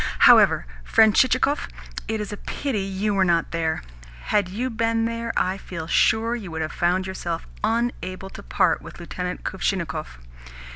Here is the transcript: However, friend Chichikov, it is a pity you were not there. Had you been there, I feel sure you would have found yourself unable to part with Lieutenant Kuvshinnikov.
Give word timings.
However, 0.25 0.65
friend 0.83 1.15
Chichikov, 1.15 1.67
it 2.07 2.19
is 2.19 2.33
a 2.33 2.37
pity 2.37 2.79
you 2.79 3.13
were 3.13 3.23
not 3.23 3.51
there. 3.51 3.83
Had 4.33 4.49
you 4.49 4.71
been 4.71 5.05
there, 5.05 5.31
I 5.37 5.57
feel 5.59 5.85
sure 5.85 6.35
you 6.35 6.49
would 6.49 6.63
have 6.63 6.71
found 6.73 7.05
yourself 7.05 7.45
unable 7.63 8.31
to 8.31 8.41
part 8.41 8.81
with 8.81 8.99
Lieutenant 8.99 9.43
Kuvshinnikov. 9.43 10.17